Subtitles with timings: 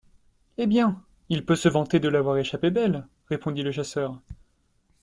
[0.57, 0.99] Eh bien!
[1.29, 4.19] il peut se vanter de l’avoir échappée belle, répondit le chasseur!